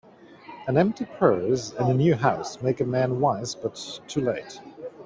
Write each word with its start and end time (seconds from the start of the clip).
An 0.65 0.79
empty 0.79 1.05
purse, 1.05 1.73
and 1.77 1.87
a 1.87 1.93
new 1.93 2.15
house, 2.15 2.59
make 2.63 2.81
a 2.81 2.85
man 2.85 3.19
wise, 3.19 3.53
but 3.53 3.79
too 4.07 4.21
late 4.21 4.59